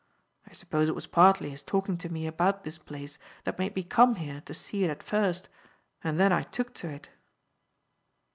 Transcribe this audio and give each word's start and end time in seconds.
I 0.47 0.53
suppose 0.53 0.89
it 0.89 0.95
was 0.95 1.05
partly 1.05 1.51
his 1.51 1.61
talking 1.61 1.95
to 1.97 2.09
me 2.11 2.25
about 2.25 2.63
this 2.63 2.79
place 2.79 3.19
that 3.43 3.59
made 3.59 3.75
me 3.75 3.83
come 3.83 4.15
here 4.15 4.41
to 4.47 4.53
see 4.55 4.83
it 4.83 4.89
at 4.89 5.03
first, 5.03 5.47
and 6.03 6.19
then 6.19 6.33
I 6.33 6.41
took 6.41 6.73
to 6.81 6.89
it." 6.89 7.09